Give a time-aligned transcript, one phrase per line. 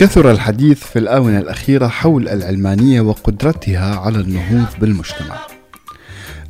[0.00, 5.36] كثر الحديث في الآونة الأخيرة حول العلمانية وقدرتها على النهوض بالمجتمع.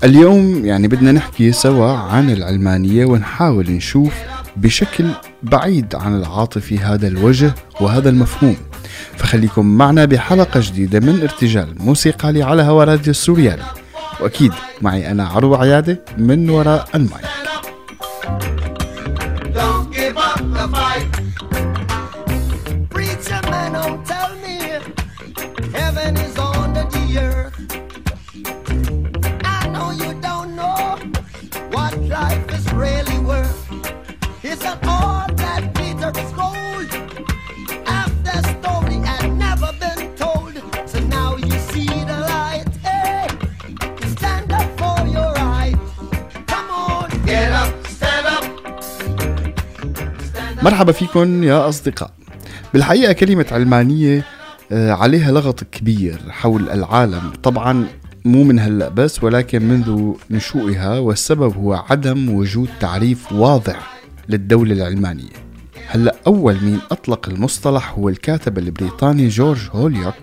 [0.05, 4.15] اليوم يعني بدنا نحكي سوا عن العلمانية ونحاول نشوف
[4.57, 5.05] بشكل
[5.43, 8.57] بعيد عن العاطفي هذا الوجه وهذا المفهوم.
[9.17, 13.65] فخليكم معنا بحلقة جديدة من ارتجال موسيقى على هوا راديو السوريالي.
[14.21, 17.31] وأكيد معي أنا عروة عيادة من وراء المايك.
[50.81, 52.11] مرحبا فيكم يا أصدقاء.
[52.73, 54.25] بالحقيقة كلمة علمانية
[54.73, 57.33] آه، عليها لغط كبير حول العالم.
[57.43, 57.87] طبعا
[58.25, 63.97] مو من هلأ بس ولكن منذ نشوئها والسبب هو عدم وجود تعريف واضح
[64.29, 65.33] للدولة العلمانية.
[65.89, 70.15] هلأ أول مين أطلق المصطلح هو الكاتب البريطاني جورج هوليوك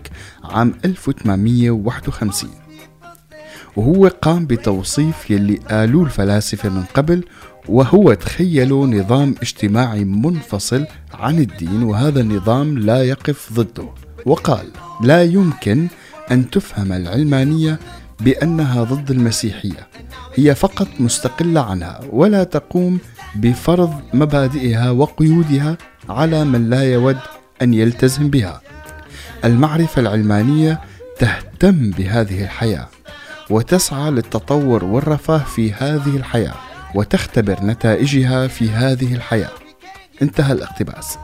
[0.44, 2.50] عام 1851
[3.76, 7.24] وهو قام بتوصيف يلي قالوه الفلاسفة من قبل
[7.68, 13.88] وهو تخيلوا نظام اجتماعي منفصل عن الدين وهذا النظام لا يقف ضده.
[14.26, 14.66] وقال
[15.00, 15.88] لا يمكن
[16.30, 17.78] أن تفهم العلمانية
[18.20, 19.88] بأنها ضد المسيحية
[20.34, 22.98] هي فقط مستقلة عنها ولا تقوم
[23.36, 27.18] بفرض مبادئها وقيودها على من لا يود
[27.62, 28.60] أن يلتزم بها.
[29.44, 30.80] المعرفة العلمانية
[31.18, 32.88] تهتم بهذه الحياة
[33.50, 36.67] وتسعى للتطور والرفاه في هذه الحياة.
[36.94, 39.50] وتختبر نتائجها في هذه الحياة.
[40.22, 41.18] انتهى الاقتباس.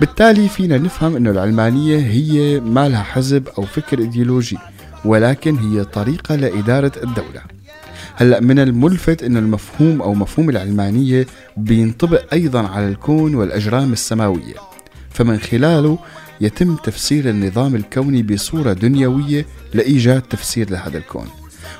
[0.00, 4.58] بالتالي فينا نفهم أن العلمانية هي ما لها حزب أو فكر إيديولوجي
[5.04, 7.42] ولكن هي طريقة لإدارة الدولة.
[8.14, 14.54] هلأ من الملفت أن المفهوم أو مفهوم العلمانية بينطبق أيضا على الكون والأجرام السماوية.
[15.10, 15.98] فمن خلاله
[16.40, 21.26] يتم تفسير النظام الكوني بصورة دنيوية لإيجاد تفسير لهذا الكون.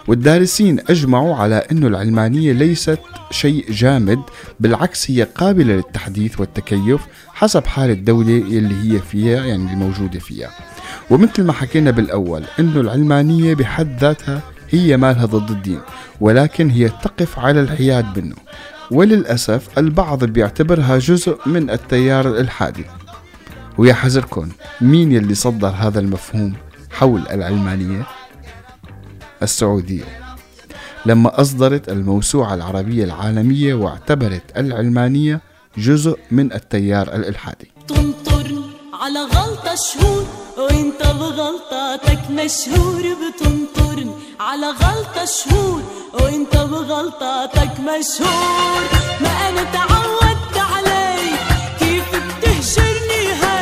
[0.06, 2.99] والدارسين أجمعوا على أن العلمانية ليست
[3.31, 4.21] شيء جامد
[4.60, 7.00] بالعكس هي قابلة للتحديث والتكيف
[7.34, 10.50] حسب حال الدولة اللي هي فيها يعني الموجودة فيها.
[11.10, 15.81] ومثل ما حكينا بالأول أن العلمانية بحد ذاتها هي مالها ضد الدين
[16.20, 18.34] ولكن هي تقف على الحياد منه.
[18.91, 22.84] وللأسف البعض بيعتبرها جزء من التيار الإلحادي
[23.78, 24.49] ويا حذركم
[24.81, 26.55] مين يلي صدر هذا المفهوم
[26.91, 28.06] حول العلمانية؟
[29.43, 30.04] السعودية.
[31.06, 35.41] لما أصدرت الموسوعة العربية العالمية واعتبرت العلمانية
[35.76, 37.72] جزء من التيار الإلحادي.
[37.88, 38.49] تنطر
[39.03, 40.26] على غلطة شهور
[40.59, 45.82] وإنت بغلطاتك مشهور بتنطر على غلطة شهور
[46.15, 48.82] وإنت بغلطاتك مشهور.
[49.20, 51.41] ما أنا تعودت عليك
[51.78, 53.57] كيف بتهجرني هيك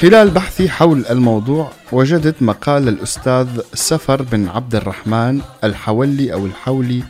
[0.00, 7.02] خلال بحثي حول الموضوع وجدت مقال للأستاذ سفر بن عبد الرحمن الحولي أو الحولي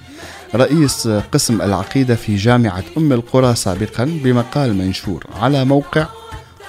[0.55, 6.07] رئيس قسم العقيدة في جامعة أم القرى سابقا بمقال منشور على موقع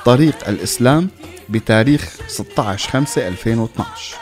[0.06, 1.10] طريق الإسلام
[1.50, 4.16] بتاريخ 16 5 2012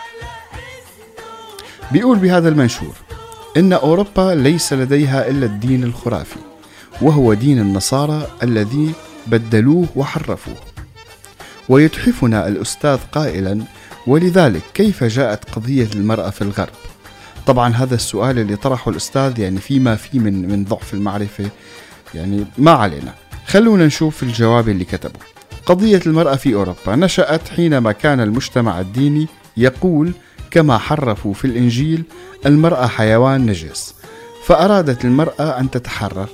[1.92, 2.96] بيقول بهذا المنشور
[3.58, 6.40] إن أوروبا ليس لديها إلا الدين الخرافي
[7.02, 8.92] وهو دين النصارى الذي
[9.28, 10.75] بدلوه وحرفوه.
[11.70, 13.62] ويتحفنا الأستاذ قائلا
[14.08, 16.74] ولذلك كيف جاءت قضية المرأة في الغرب؟
[17.48, 21.50] طبعا هذا السؤال اللي طرحه الأستاذ يعني فيما في من, من ضعف المعرفة
[22.16, 23.14] يعني ما علينا.
[23.48, 25.20] خلونا نشوف الجواب اللي كتبه.
[25.66, 29.28] قضية المرأة في أوروبا نشأت حينما كان المجتمع الديني
[29.58, 30.12] يقول
[30.52, 32.04] كما حرفوا في الإنجيل
[32.46, 33.96] المرأة حيوان نجس
[34.46, 36.30] فأرادت المرأة أن تتحرر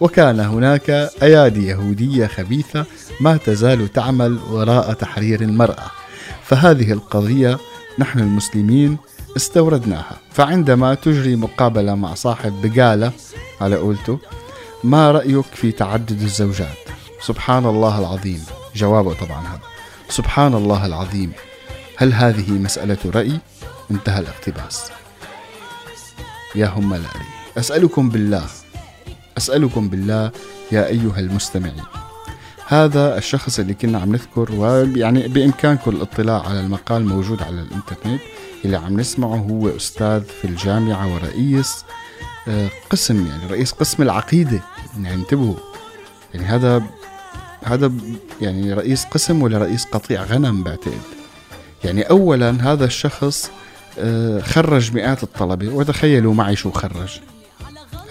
[0.00, 0.90] وكان هناك
[1.22, 2.84] أيادي يهودية خبيثة
[3.20, 5.90] ما تزال تعمل وراء تحرير المرأة.
[6.44, 7.58] فهذه القضية
[7.98, 8.96] نحن المسلمين
[9.36, 10.18] استوردناها.
[10.32, 13.12] فعندما تجري مقابلة مع صاحب بقالة
[13.60, 14.18] على قولته
[14.84, 16.78] ما رأيك في تعدد الزوجات؟
[17.22, 18.44] سبحان الله العظيم.
[18.76, 19.60] جوابه طبعا هذا.
[20.08, 21.32] سبحان الله العظيم.
[21.96, 23.38] هل هذه مسألة رأي؟
[23.90, 24.90] انتهى الاقتباس.
[26.54, 27.26] يا هم الأري.
[27.58, 28.44] أسألكم بالله
[29.42, 30.30] أسألكم بالله
[30.72, 31.82] يا أيها المستمعين.
[32.66, 38.20] هذا الشخص اللي كنا عم نذكر ويعني بإمكانكم الاطلاع على المقال موجود على الإنترنت
[38.64, 41.84] اللي عم نسمعه هو أستاذ في الجامعة ورئيس
[42.48, 44.60] آه، قسم يعني رئيس قسم العقيدة.
[45.02, 45.54] يعني انتبهوا
[46.34, 46.82] يعني هذا
[47.64, 47.92] هذا
[48.40, 51.02] يعني رئيس قسم ولا رئيس قطيع غنم بعتقد.
[51.84, 53.50] يعني أولا هذا الشخص
[53.98, 57.20] آه، خرج مئات الطلبة وتخيلوا معي شو خرج.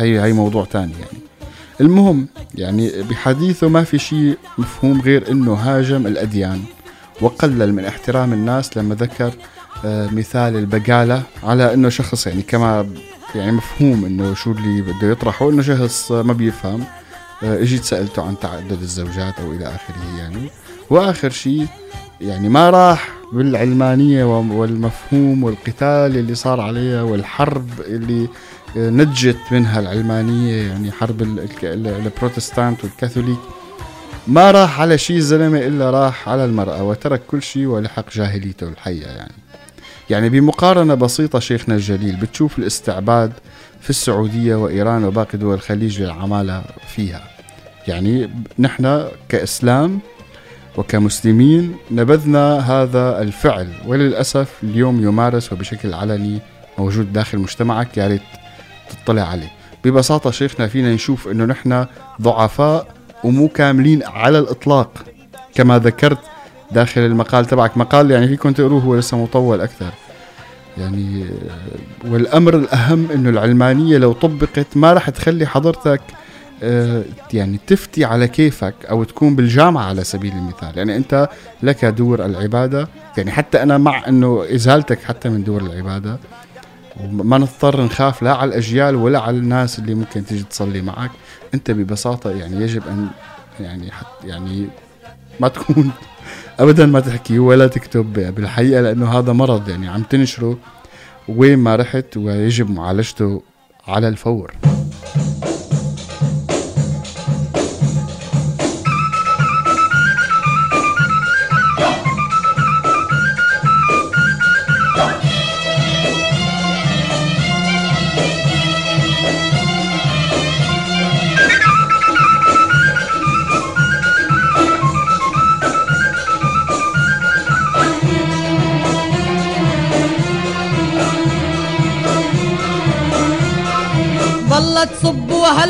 [0.02, 1.18] هي هي موضوع تاني يعني.
[1.82, 6.64] المهم يعني بحديثه ما في شيء مفهوم غير إنه هاجم الأديان
[7.22, 9.34] وقلل من احترام الناس لما ذكر
[9.86, 12.88] آه، مثال البقالة على إنه شخص يعني كما
[13.36, 16.84] يعني مفهوم إنه شو اللي بده يطرحه إنه شخص ما بيفهم
[17.44, 20.50] آه، إجيت سألته عن تعدد الزوجات أو إلى آخره يعني.
[20.90, 21.68] وآخر شيء
[22.22, 28.28] يعني ما راح بالعلمانية والمفهوم والقتال اللي صار عليها والحرب اللي
[28.76, 33.38] نجت منها العلمانية يعني حرب ال- ال- البروتستانت والكاثوليك.
[34.28, 39.06] ما راح على شيء زلمة إلا راح على المرأة وترك كل شيء ولحق جاهليته الحية
[39.06, 39.32] يعني.
[40.10, 43.32] يعني بمقارنة بسيطة شيخنا الجليل بتشوف الاستعباد
[43.82, 46.64] في السعودية وإيران وباقي دول الخليج للعمالة
[46.96, 47.24] فيها.
[47.88, 48.30] يعني
[48.60, 50.00] نحن كإسلام
[50.78, 56.40] وكمسلمين نبذنا هذا الفعل وللأسف اليوم يمارس وبشكل علني
[56.78, 58.22] موجود داخل مجتمعك يا ريت
[58.96, 59.52] تطلع عليه.
[59.84, 61.86] ببساطة شيخنا فينا نشوف إنه نحن
[62.22, 62.88] ضعفاء
[63.24, 64.92] ومو كاملين على الإطلاق
[65.56, 66.20] كما ذكرت
[66.72, 67.78] داخل المقال تبعك.
[67.78, 69.92] مقال يعني فيكم تقروه هو لسه مطول أكثر.
[70.78, 71.26] يعني
[72.06, 76.02] والأمر الأهم إنه العلمانية لو طبقت ما راح تخلي حضرتك
[76.64, 80.78] آه، يعني تفتي على كيفك أو تكون بالجامعة على سبيل المثال.
[80.78, 81.30] يعني أنت
[81.64, 82.88] لك دور العبادة.
[83.18, 86.18] يعني حتى أنا مع إنه إزالتك حتى من دور العبادة.
[87.00, 91.12] وما نضطر نخاف لا على الأجيال ولا على الناس اللي ممكن تيجي تصلي معك.
[91.54, 93.08] أنت ببساطة يعني يجب أن
[93.60, 94.68] يعني حت يعني
[95.40, 95.92] ما تكون
[96.60, 100.58] ابدا ما تحكي ولا تكتب بالحقيقة لأنه هذا مرض يعني عم تنشره
[101.28, 103.42] وين ما رحت ويجب معالجته
[103.88, 104.71] على الفور.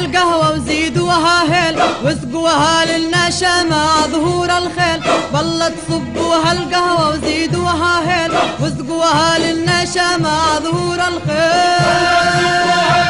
[0.06, 5.02] القهوة وزيدوها هيل واسقوها للنشا مع ظهور الخيل.
[5.34, 13.01] والله تصبوها القهوة وزيدوها هيل واسقوها للنشا مع ظهور الخيل.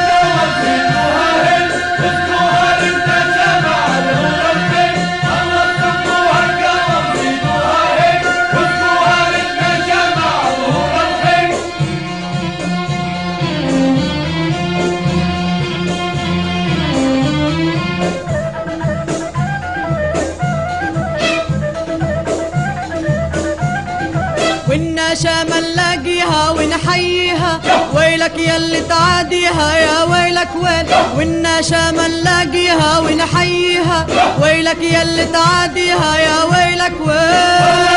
[28.31, 30.85] ويلك يلي تعاديها يا ويلك وين؟
[31.17, 34.07] والنشا ما نلاقيها ونحييها.
[34.41, 37.91] ويلك يلي تعاديها يا ويلك وين؟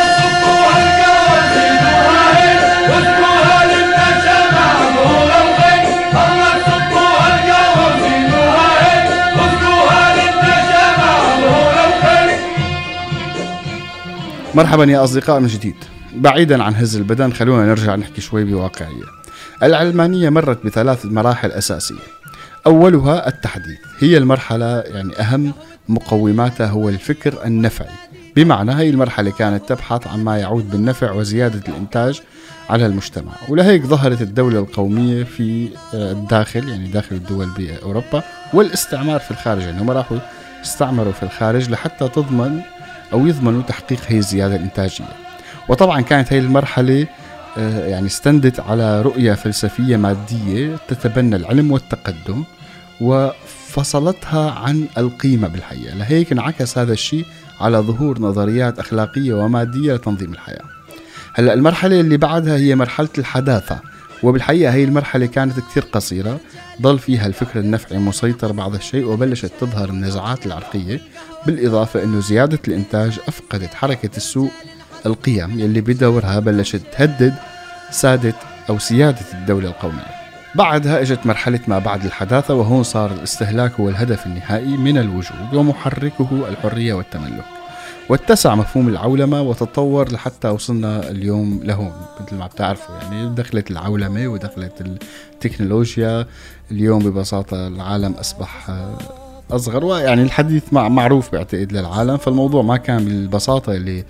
[14.55, 15.75] مرحبا يا أصدقاء من جديد.
[16.15, 19.24] بعيدا عن هز البدن خلونا نرجع نحكي شوي بواقعية.
[19.65, 21.95] العلمانية مرت بثلاث مراحل أساسية.
[22.67, 25.53] أولها التحديث هي المرحلة يعني أهم
[25.89, 27.95] مقوماتها هو الفكر النفعي.
[28.37, 32.21] بمعنى هي المرحلة كانت تبحث عن ما يعود بالنفع وزيادة الإنتاج
[32.71, 33.33] على المجتمع.
[33.49, 38.23] ولهيك ظهرت الدولة القومية في آه، الداخل يعني داخل الدول بأوروبا
[38.55, 39.63] والاستعمار في الخارج.
[39.63, 40.19] يعني هم راحوا
[40.63, 42.61] استعمروا في الخارج لحتى تضمن
[43.13, 45.05] أو يضمنوا تحقيق هي الزيادة الإنتاجية.
[45.69, 47.07] وطبعا كانت هي المرحلة
[47.57, 52.45] يعني استندت على رؤية فلسفية مادية تتبنى العلم والتقدم
[53.01, 57.25] وفصلتها عن القيمة بالحقيقة لهيك انعكس هذا الشيء
[57.61, 60.65] على ظهور نظريات أخلاقية ومادية لتنظيم الحياة.
[61.35, 63.79] هلأ المرحلة اللي بعدها هي مرحلة الحداثة
[64.23, 66.41] وبالحقيقة هي المرحلة كانت كثير قصيرة
[66.83, 71.01] ضل فيها الفكر النفعي مسيطر بعض الشيء وبلشت تظهر النزاعات العرقية
[71.47, 74.51] بالإضافة أنه زيادة الإنتاج أفقدت حركة السوق
[75.07, 77.35] القيم يلي بدورها بلشت تهدد
[77.91, 78.35] سادة
[78.69, 80.25] أو سيادة الدولة القومية.
[80.55, 86.49] بعدها إجت مرحلة ما بعد الحداثة وهون صار الاستهلاك هو الهدف النهائي من الوجود ومحركه
[86.49, 87.45] الحرية والتملك.
[88.09, 94.81] واتسع مفهوم العولمة وتطور لحتى وصلنا اليوم لهون مثل ما بتعرفوا يعني دخلت العولمة ودخلت
[94.81, 96.27] التكنولوجيا.
[96.71, 98.99] اليوم ببساطة العالم أصبح آه،
[99.51, 104.05] أصغر ويعني الحديث مع معروف بعتقد للعالم فالموضوع ما كان بالبساطة اللي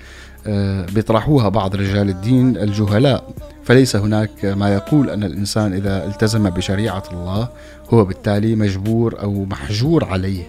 [0.92, 3.24] بيطرحوها بعض رجال الدين الجهلاء.
[3.64, 7.48] فليس هناك ما يقول أن الإنسان إذا التزم بشريعة الله
[7.92, 10.42] هو بالتالي مجبور أو محجور عليه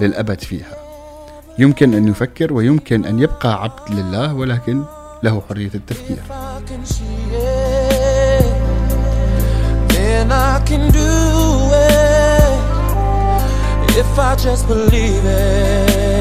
[0.00, 0.76] للأبد فيها.
[1.58, 4.82] يمكن أن يفكر ويمكن أن يبقى عبد لله ولكن
[5.22, 6.22] له حرية التفكير.
[14.02, 16.11] If I just believe it,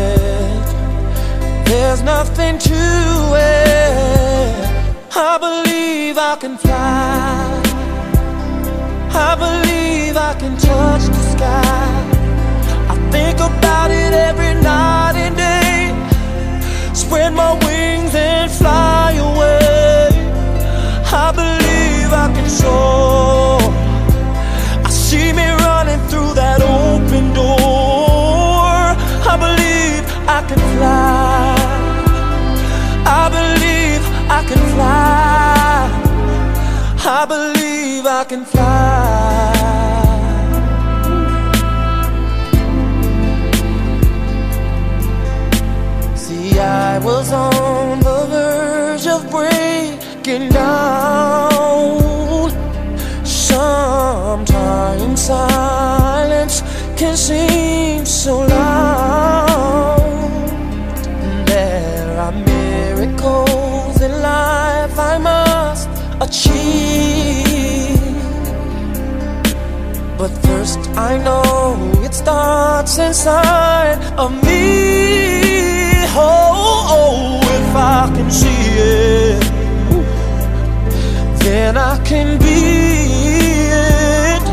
[1.72, 2.82] there's nothing to
[3.56, 4.52] it.
[5.16, 7.62] I believe I can fly.
[9.30, 11.92] I believe I can touch the sky.
[12.94, 15.80] I think about it every night and day
[16.94, 20.10] spread my wings and fly away.
[21.26, 23.41] I believe I can soar.
[34.82, 35.90] Fly.
[37.20, 39.11] I believe I can fly.
[73.12, 74.62] Inside of me.
[76.16, 78.64] Oh, oh, oh, if I can see
[78.94, 79.42] it,
[81.44, 82.60] then I can be
[83.92, 84.44] it.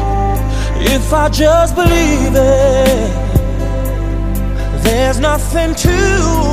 [0.96, 3.10] If I just believe it,
[4.82, 5.96] there's nothing to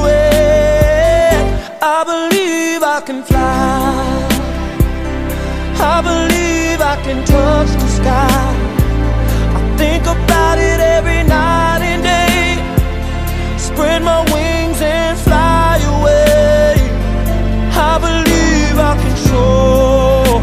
[0.06, 1.34] it.
[1.82, 3.96] I believe I can fly.
[5.94, 8.46] I believe I can touch the sky.
[9.58, 11.65] I think about it every night
[14.12, 16.76] my wings and fly away.
[17.90, 20.42] I believe I can soar.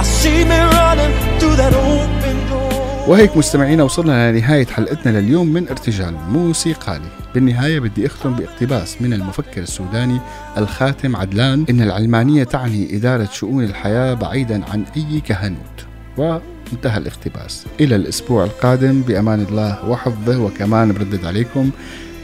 [0.00, 3.08] I see me running through that open door.
[3.08, 9.60] وهيك مستمعينا وصلنا لنهاية حلقتنا لليوم من ارتجال موسيقالي بالنهاية بدي أختم باقتباس من المفكر
[9.62, 10.20] السوداني
[10.58, 17.96] الخاتم عدلان إن العلمانية تعني إدارة شؤون الحياة بعيدا عن أي كهنوت وانتهى الاقتباس إلى
[17.96, 21.70] الأسبوع القادم بأمان الله وحفظه وكمان بردد عليكم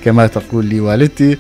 [0.08, 1.38] كما تقول لي والدتي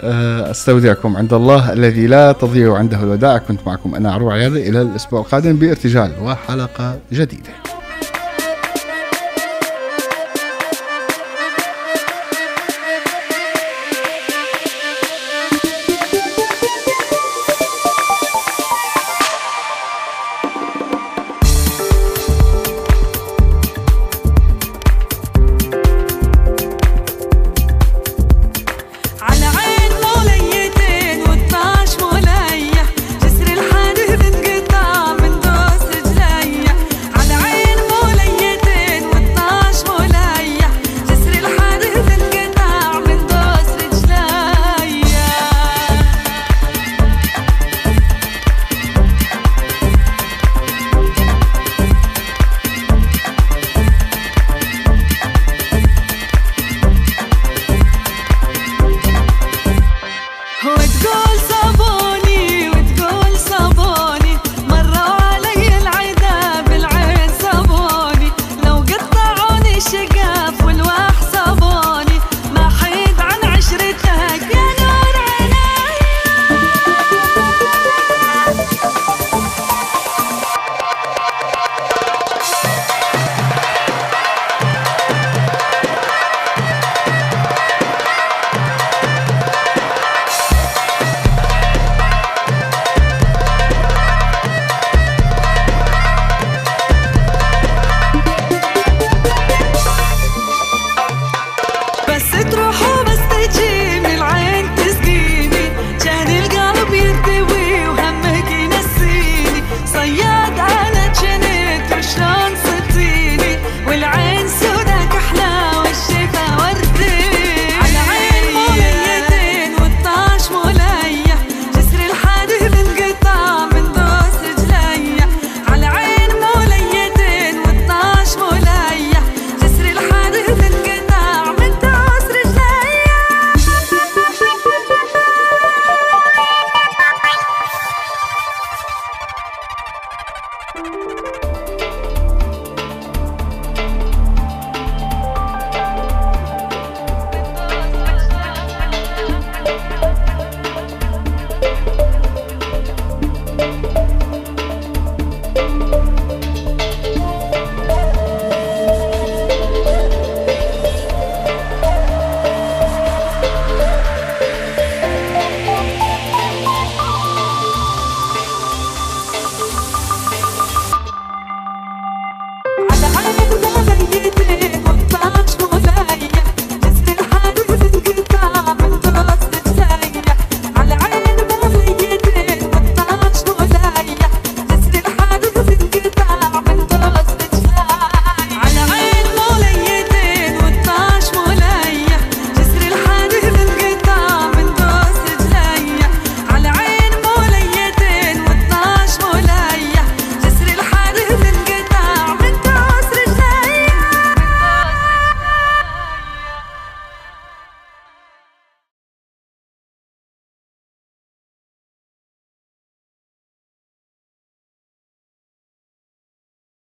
[0.00, 4.68] آه، أستودعكم عند الله الذي لا تضيع عنده الودائع كنت معكم أنا عروع عياضي.
[4.68, 7.50] إلى الأسبوع القادم بارتجال وحلقة جديدة.